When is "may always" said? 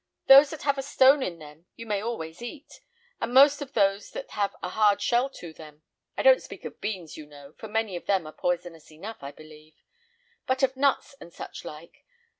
1.85-2.41